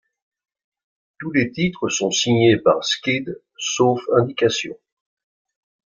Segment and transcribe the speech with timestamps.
[1.19, 4.75] Tous les titres sont signés par Skid sauf indication.